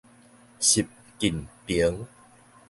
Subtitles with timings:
[0.59, 0.87] 習
[1.19, 2.07] 近平